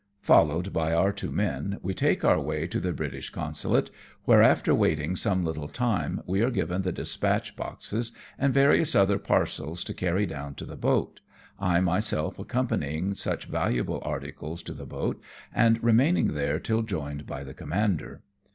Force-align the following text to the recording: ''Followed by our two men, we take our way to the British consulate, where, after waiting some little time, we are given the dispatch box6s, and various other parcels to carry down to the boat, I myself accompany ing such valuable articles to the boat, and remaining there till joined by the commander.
''Followed 0.33 0.73
by 0.73 0.95
our 0.95 1.11
two 1.11 1.31
men, 1.31 1.77
we 1.83 1.93
take 1.93 2.25
our 2.25 2.41
way 2.41 2.65
to 2.65 2.79
the 2.79 2.91
British 2.91 3.29
consulate, 3.29 3.91
where, 4.25 4.41
after 4.41 4.73
waiting 4.73 5.15
some 5.15 5.43
little 5.45 5.67
time, 5.67 6.23
we 6.25 6.41
are 6.41 6.49
given 6.49 6.81
the 6.81 6.91
dispatch 6.91 7.55
box6s, 7.55 8.11
and 8.39 8.51
various 8.51 8.95
other 8.95 9.19
parcels 9.19 9.83
to 9.83 9.93
carry 9.93 10.25
down 10.25 10.55
to 10.55 10.65
the 10.65 10.75
boat, 10.75 11.19
I 11.59 11.81
myself 11.81 12.39
accompany 12.39 12.97
ing 12.97 13.13
such 13.13 13.45
valuable 13.45 14.01
articles 14.03 14.63
to 14.63 14.73
the 14.73 14.87
boat, 14.87 15.21
and 15.53 15.77
remaining 15.83 16.33
there 16.33 16.59
till 16.59 16.81
joined 16.81 17.27
by 17.27 17.43
the 17.43 17.53
commander. 17.53 18.23